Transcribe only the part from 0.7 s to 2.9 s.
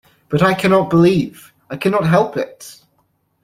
believe! I cannot help it!